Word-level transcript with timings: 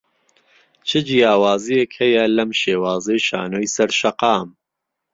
چ 0.87 0.89
جیاوازییەک 1.07 1.91
هەیە 2.01 2.23
لەم 2.37 2.49
شێوازەی 2.61 3.23
شانۆی 3.27 3.71
سەر 3.75 3.89
شەقام؟ 3.99 4.47